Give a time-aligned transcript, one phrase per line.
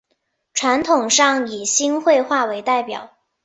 [0.55, 3.11] 传统上以新会话为代表。